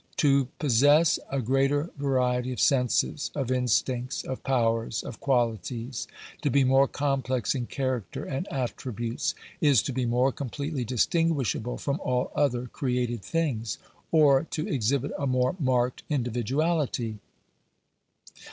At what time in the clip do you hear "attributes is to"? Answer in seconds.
8.51-9.93